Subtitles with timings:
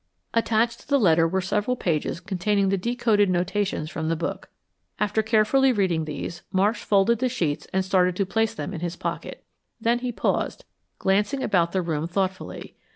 [0.33, 4.49] Attached to the letter were several pages containing the decoded notations from the book.
[4.99, 8.95] After carefully reading these, Marsh folded the sheets and started to place them in his
[8.95, 9.43] pocket.
[9.79, 10.65] Then he paused,
[10.97, 12.75] glancing about the room thoughtfully.